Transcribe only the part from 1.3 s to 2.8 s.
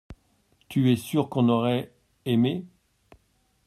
aurait aimé.